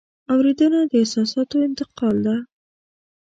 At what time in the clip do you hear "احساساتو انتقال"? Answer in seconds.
1.01-2.15